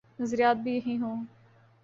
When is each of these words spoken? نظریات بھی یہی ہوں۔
نظریات 0.19 0.57
بھی 0.57 0.71
یہی 0.75 0.97
ہوں۔ 0.97 1.23